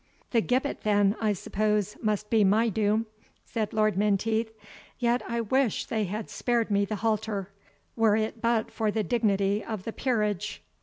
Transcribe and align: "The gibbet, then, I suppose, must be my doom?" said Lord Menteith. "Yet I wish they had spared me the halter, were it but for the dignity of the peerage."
"The 0.31 0.41
gibbet, 0.41 0.81
then, 0.81 1.15
I 1.21 1.33
suppose, 1.33 1.95
must 2.01 2.31
be 2.31 2.43
my 2.43 2.69
doom?" 2.69 3.05
said 3.45 3.71
Lord 3.71 3.97
Menteith. 3.97 4.49
"Yet 4.97 5.21
I 5.29 5.41
wish 5.41 5.85
they 5.85 6.05
had 6.05 6.27
spared 6.27 6.71
me 6.71 6.85
the 6.85 6.95
halter, 6.95 7.51
were 7.95 8.15
it 8.15 8.41
but 8.41 8.71
for 8.71 8.89
the 8.89 9.03
dignity 9.03 9.63
of 9.63 9.83
the 9.83 9.93
peerage." 9.93 10.63